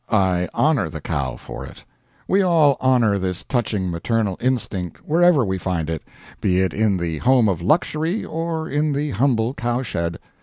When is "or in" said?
8.25-8.93